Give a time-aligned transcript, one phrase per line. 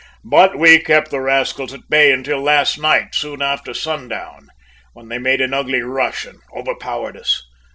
[0.25, 4.47] "But we kept the rascals at bay until last night, soon after sundown,
[4.93, 7.43] when they made an ugly rush and overpowered us.